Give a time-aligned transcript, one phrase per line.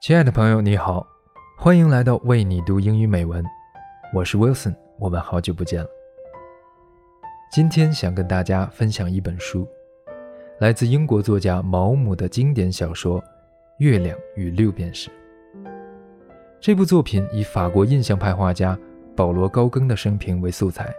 [0.00, 1.04] 亲爱的朋友，你好，
[1.58, 3.44] 欢迎来到为你读英语美文，
[4.14, 5.90] 我是 Wilson，我们好久不见了。
[7.50, 9.66] 今天想跟大家分享一本书，
[10.60, 13.20] 来自英国作家毛姆的经典小说
[13.78, 15.10] 《月亮与六便士》。
[16.60, 18.78] 这部作品以法国印象派画家
[19.16, 20.94] 保罗·高更的生平为素材，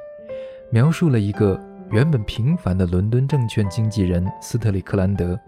[0.71, 1.57] 描述了一个
[1.91, 5.39] 原本平凡的伦敦证券经纪人斯特里克兰德，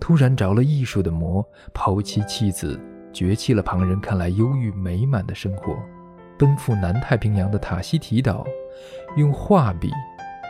[0.00, 2.80] 突然着了艺术的魔，抛妻弃子。
[3.12, 5.74] 绝弃了旁人看来忧郁美满的生活，
[6.38, 8.44] 奔赴南太平洋的塔希提岛，
[9.16, 9.90] 用画笔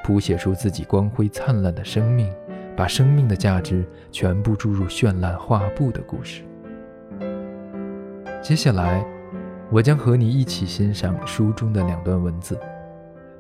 [0.02, 2.28] 谱写出自己光辉灿烂的生命，
[2.76, 6.42] 把生命的价值全部注入绚烂画布的故事。
[8.42, 9.06] 接下来，
[9.70, 12.58] 我将和你一起欣赏书中的两段文字，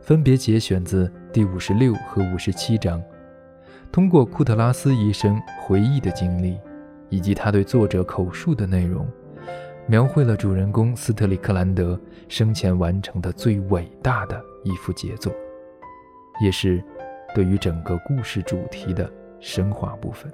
[0.00, 3.02] 分别节选自第五十六和五十七章，
[3.90, 6.58] 通过库特拉斯医生回忆的经历。
[7.08, 9.06] 以及他对作者口述的内容，
[9.86, 15.32] 描绘了主人公斯特里克兰德生前完成的最伟大的一幅杰作，
[16.42, 16.82] 也是
[17.32, 19.08] 对于整个故事主题的
[19.38, 20.28] 升华部分。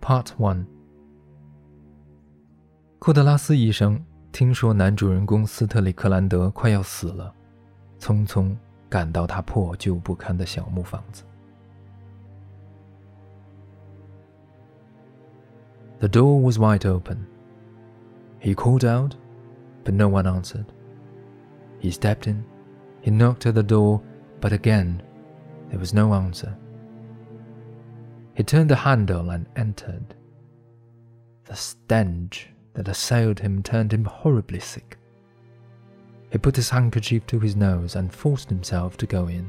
[0.00, 0.64] Part One。
[2.98, 7.32] 库德拉斯医生听说男主人公斯特里克兰德快要死了，
[7.98, 8.56] 匆匆
[8.88, 11.24] 赶到他破旧不堪的小木房子。
[15.98, 17.18] The door was wide open.
[18.40, 19.14] He called out,
[19.84, 20.66] but no one answered.
[21.80, 22.44] He stepped in.
[23.02, 24.00] He knocked at the door,
[24.40, 25.00] but again
[25.70, 26.52] there was no answer.
[28.41, 30.15] He turned the handle and entered.
[31.45, 34.97] The stench that assailed him turned him horribly sick.
[36.31, 39.47] He put his handkerchief to his nose and forced himself to go in.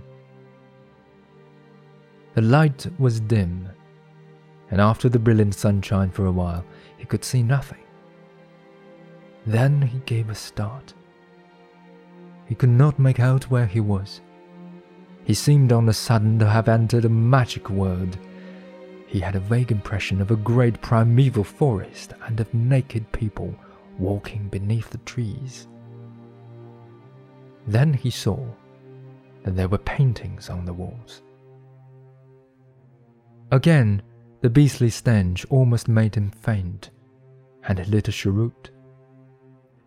[2.35, 3.71] The light was dim,
[4.71, 6.63] and after the brilliant sunshine for a while,
[6.99, 7.85] he could see nothing.
[9.47, 10.93] Then he gave a start.
[12.45, 14.21] He could not make out where he was.
[15.25, 18.19] He seemed on a sudden to have entered a magic world
[19.13, 23.55] he had a vague impression of a great primeval forest and of naked people
[23.99, 25.69] walking beneath the trees.
[27.67, 28.43] Then he saw
[29.43, 31.21] that there were paintings on the walls.
[33.51, 34.01] Again,
[34.41, 36.89] the beastly stench almost made him faint,
[37.65, 38.71] and he lit a cheroot.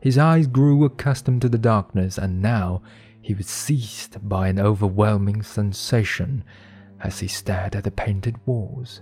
[0.02, 2.84] His eyes grew accustomed to the darkness, and now
[3.24, 6.44] he was seized by an overwhelming sensation
[7.00, 9.02] as he stared at the painted walls.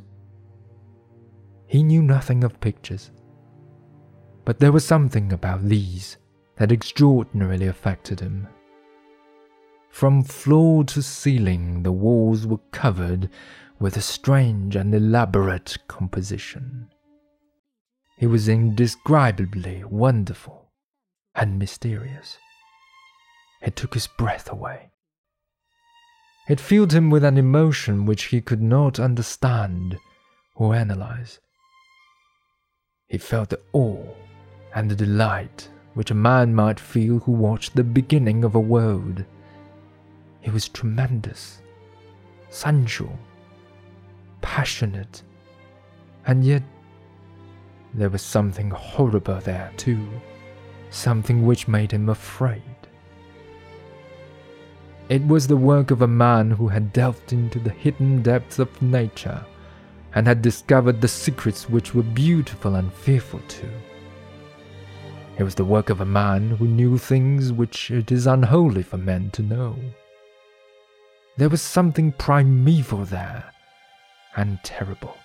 [1.73, 3.09] He knew nothing of pictures.
[4.45, 6.17] But there was something about these
[6.57, 8.47] that extraordinarily affected him.
[9.89, 13.28] From floor to ceiling, the walls were covered
[13.79, 16.91] with a strange and elaborate composition.
[18.19, 20.69] It was indescribably wonderful
[21.33, 22.38] and mysterious.
[23.63, 24.91] It took his breath away.
[26.47, 29.97] It filled him with an emotion which he could not understand
[30.53, 31.39] or analyze.
[33.09, 34.14] He felt the awe
[34.74, 39.24] and the delight which a man might feel who watched the beginning of a world.
[40.41, 41.62] It was tremendous,
[42.50, 43.18] sensual,
[44.42, 45.22] passionate,
[46.25, 46.63] and yet
[47.94, 50.08] there was something horrible there too,
[50.90, 52.62] something which made him afraid.
[55.09, 58.81] It was the work of a man who had delved into the hidden depths of
[58.81, 59.46] nature
[60.16, 63.72] and had discovered the secrets which were beautiful and fearful too.
[65.38, 68.98] It was the work of a man who knew things which it is unholy for
[68.98, 69.75] men to know.
[71.38, 73.51] There was something primeval there,
[74.36, 75.15] and terrible.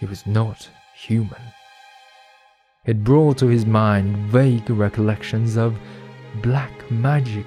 [0.00, 1.40] He was not human.
[2.84, 5.78] It brought to his mind vague recollections of
[6.42, 7.46] black magic.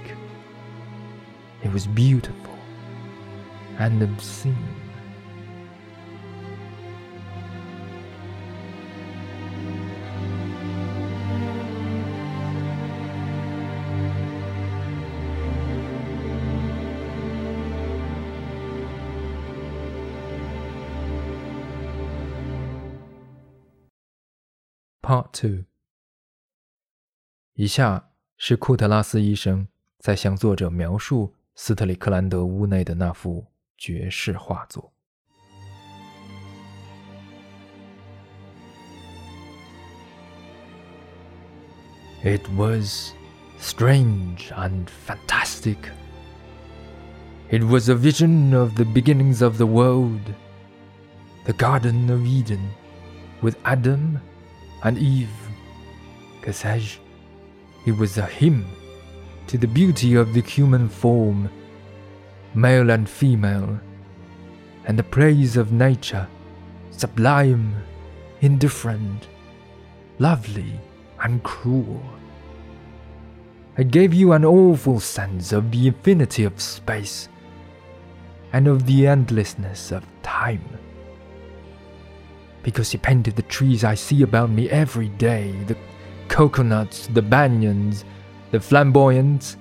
[1.61, 2.57] It was beautiful
[3.77, 4.84] and obscene.
[25.04, 25.64] Part Two。
[27.54, 29.68] 以下是库特拉斯医生
[29.98, 33.46] 在向作者描述斯特里克兰德屋内的那幅
[33.76, 34.92] 绝世画作。
[42.22, 43.12] It was
[43.58, 45.78] strange and fantastic.
[47.50, 50.20] It was a vision of the beginnings of the world,
[51.44, 52.60] the Garden of Eden,
[53.42, 54.20] with Adam
[54.83, 55.29] and Eve.
[56.41, 56.97] Kasaj,
[57.85, 58.65] it was a hymn
[59.47, 61.49] to the beauty of the human form,
[62.53, 63.79] male and female,
[64.85, 66.27] and the praise of nature,
[66.91, 67.75] sublime,
[68.41, 69.27] indifferent,
[70.19, 70.79] lovely,
[71.21, 72.01] and cruel.
[73.77, 77.27] It gave you an awful sense of the infinity of space
[78.53, 80.63] and of the endlessness of time.
[82.65, 85.77] Because he painted the trees I see about me every day the
[86.29, 88.03] coconuts, the banyans,
[88.49, 89.55] the flamboyants,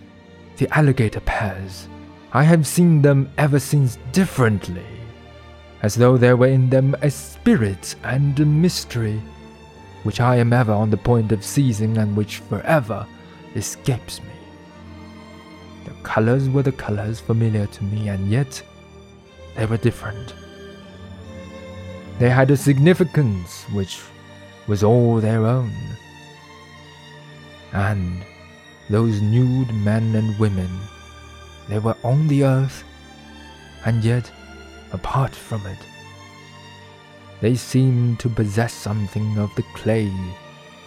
[0.56, 1.86] the alligator pears.
[2.32, 4.86] I have seen them ever since differently,
[5.82, 9.20] as though there were in them a spirit and a mystery,
[10.04, 13.06] which I am ever on the point of seizing and which forever
[13.54, 14.32] escapes me.
[15.84, 18.62] The colors were the colors familiar to me, and yet
[19.56, 20.32] they were different.
[22.18, 24.00] They had a significance which
[24.66, 25.72] was all their own.
[27.72, 28.24] And
[28.88, 30.70] those nude men and women,
[31.68, 32.84] they were on the earth,
[33.84, 34.30] and yet
[34.92, 35.78] apart from it.
[37.40, 40.12] They seemed to possess something of the clay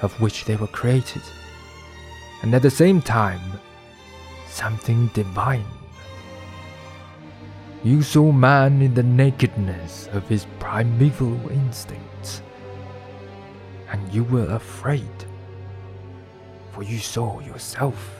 [0.02, 1.22] of which they were created,
[2.42, 3.60] and at the same time,
[4.48, 5.66] something divine.
[7.88, 12.42] You saw man in the nakedness of his primeval instincts,
[13.90, 15.24] and you were afraid,
[16.72, 18.20] for you saw yourself.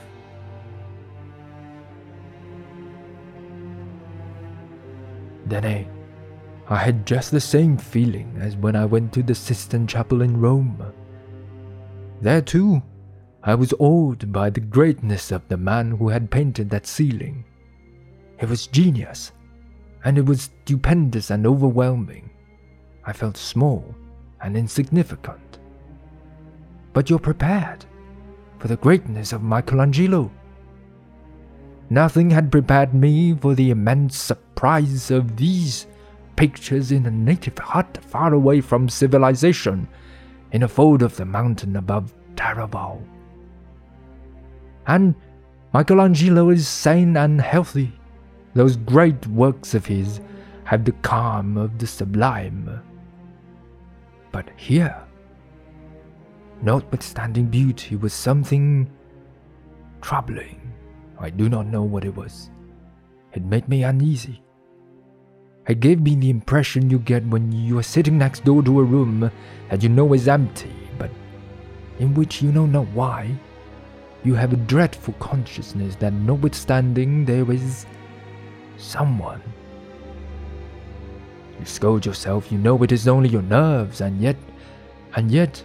[5.44, 10.22] Then I, had just the same feeling as when I went to the Sistine Chapel
[10.22, 10.82] in Rome.
[12.22, 12.82] There too,
[13.42, 17.44] I was awed by the greatness of the man who had painted that ceiling.
[18.40, 19.32] It was genius,
[20.04, 22.30] and it was stupendous and overwhelming.
[23.04, 23.94] I felt small
[24.40, 25.58] and insignificant.
[26.92, 27.84] But you're prepared
[28.58, 30.30] for the greatness of Michelangelo.
[31.90, 35.86] Nothing had prepared me for the immense surprise of these
[36.36, 39.88] pictures in a native hut far away from civilization,
[40.52, 43.02] in a fold of the mountain above Taravao.
[44.86, 45.14] And
[45.72, 47.97] Michelangelo is sane and healthy.
[48.54, 50.20] Those great works of his
[50.64, 52.82] have the calm of the sublime.
[54.32, 54.96] But here,
[56.62, 58.90] notwithstanding beauty, was something
[60.00, 60.72] troubling.
[61.18, 62.50] I do not know what it was.
[63.32, 64.42] It made me uneasy.
[65.66, 68.84] It gave me the impression you get when you are sitting next door to a
[68.84, 69.30] room
[69.68, 71.10] that you know is empty, but
[71.98, 73.34] in which you know not why.
[74.24, 77.86] You have a dreadful consciousness that, notwithstanding, there is
[78.78, 79.42] someone.
[81.58, 84.36] You scold yourself, you know it is only your nerves, and yet,
[85.14, 85.62] and yet,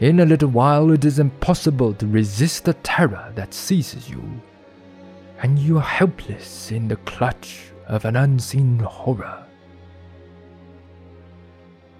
[0.00, 4.22] in a little while it is impossible to resist the terror that seizes you,
[5.42, 9.46] and you are helpless in the clutch of an unseen horror.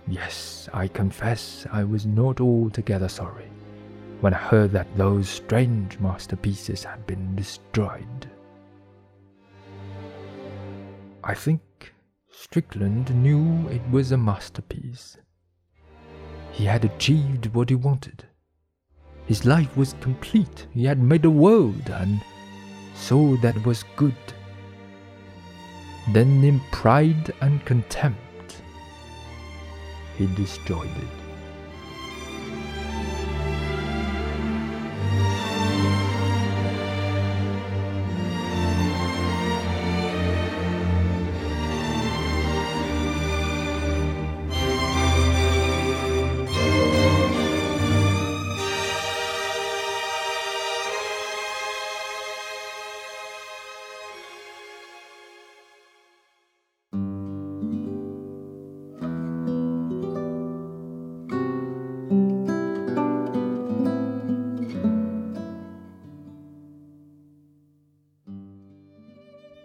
[0.09, 3.49] Yes, I confess I was not altogether sorry
[4.21, 8.31] when I heard that those strange masterpieces had been destroyed.
[11.27, 11.63] I think
[12.31, 15.17] Strickland knew it was a masterpiece.
[16.53, 18.25] He had achieved what he wanted.
[19.25, 20.67] His life was complete.
[20.75, 22.21] He had made a world and
[22.95, 24.15] so that was good.
[26.13, 28.63] Then, in pride and contempt,
[30.19, 31.24] he destroyed it.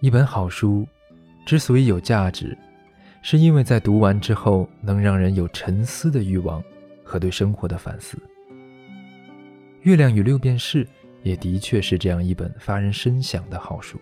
[0.09, 0.87] 一本好书
[1.45, 2.57] 之所以有价值，
[3.21, 6.63] 是因为在读完之后能让人有沉思的欲望
[7.03, 8.17] 和对生活的反思。
[9.83, 10.83] 《月亮与六便士》
[11.21, 13.99] 也的确是这样一本发人深省的好书。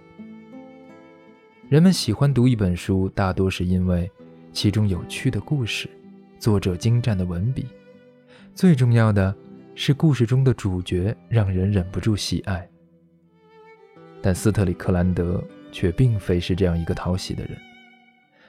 [1.68, 4.10] 人们喜欢读一本书，大多是因为
[4.54, 5.90] 其中有趣的故事，
[6.40, 7.68] 作者精湛的文笔，
[8.56, 9.36] 最重要的
[9.76, 12.66] 是故事中的主角让人忍不住喜爱。
[14.22, 17.58] 但斯特里克兰德却并非是这样一个讨喜的人，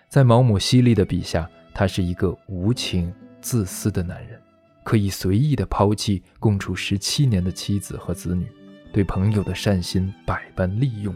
[0.08, 4.40] 在毛姆犀利的笔下，他是一个无情、自私的男人，
[4.82, 8.46] 可以随意的抛弃共处十七年的妻子和子女，
[8.92, 11.14] 对朋友的善心百般利用，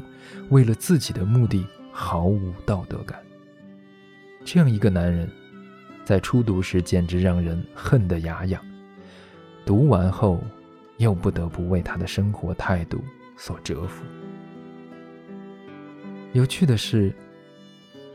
[0.50, 1.66] 为了自己的目的。
[1.94, 3.21] 毫无道德感。
[4.47, 5.30] 这样一个男人，
[6.06, 8.64] 在初读时简直让人恨得牙痒，
[9.66, 10.40] 读完后
[10.97, 12.99] 又不得不为他的生活态度
[13.37, 14.02] 所折服。
[16.32, 17.12] 有趣的是，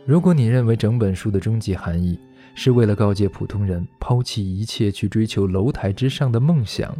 [0.06, 2.20] 如果你认为整本书的终极含义
[2.56, 6.96] 是为了告诫普通人抛弃一切去追求楼台之上的梦想，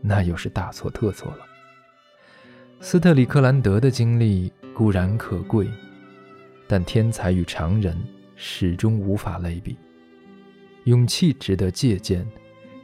[0.00, 1.38] 那又是大错特错了。
[2.80, 5.68] 斯特里克兰德的经历固然可贵。
[6.68, 7.96] 但天才与常人
[8.34, 9.76] 始终无法类比，
[10.82, 12.26] 勇气值得借鉴，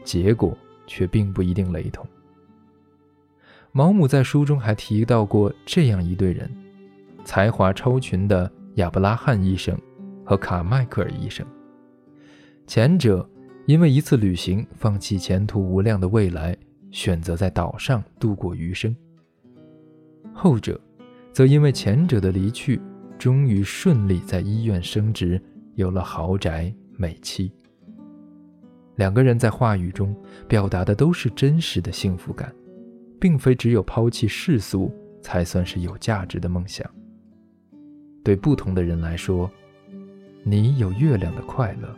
[0.04, 2.06] 结果却并不一定雷同。
[3.72, 6.48] 毛姆在书中还提到过这样一对人：
[7.24, 9.78] 才华超群的亚伯拉罕医生
[10.24, 11.46] 和卡迈克尔医生。
[12.66, 13.28] 前者
[13.66, 16.56] 因为一次旅行放弃前途无量的未来，
[16.90, 18.94] 选择在岛上度过余生；
[20.32, 20.80] 后者
[21.32, 22.80] 则因为前者的离去。
[23.18, 25.40] 终于顺利在医院升职，
[25.76, 27.52] 有了豪宅美妻。
[28.96, 30.12] 两个人在话语中
[30.48, 32.52] 表达的都是真实的幸福感，
[33.20, 36.84] 并非只有抛弃世俗才算是有价值的梦想。
[38.22, 39.50] 对不同的人来说，
[40.42, 41.94] 你有月亮的快乐，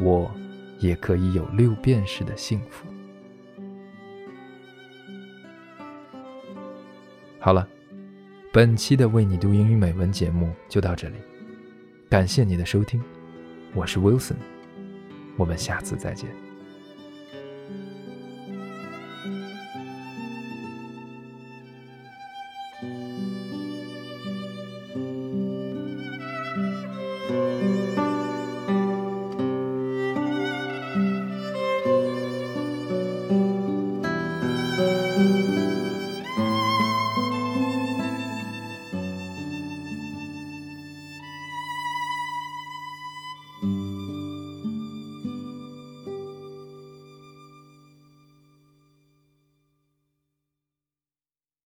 [0.00, 0.30] 我
[0.78, 2.86] 也可以有六便士的幸福。
[7.38, 7.68] 好了。
[8.54, 11.14] 本期的为你读英语美文节目就到这里，
[12.10, 13.02] 感谢你的收听，
[13.72, 14.36] 我是 Wilson，
[15.38, 16.28] 我们下次再见。